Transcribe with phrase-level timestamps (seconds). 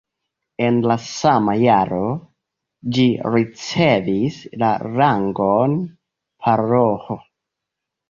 [0.67, 1.99] En la sama jaro
[2.97, 3.05] ĝi
[3.37, 5.81] ricevis la rangon
[6.45, 7.25] paroĥo.